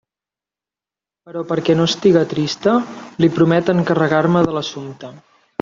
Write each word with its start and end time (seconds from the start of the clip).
Però 1.27 1.43
perquè 1.51 1.75
no 1.79 1.85
estiga 1.91 2.25
trista, 2.33 2.75
li 3.25 3.31
promet 3.39 3.73
encarregar-me 3.77 4.47
de 4.49 4.57
l'assumpte. 4.59 5.17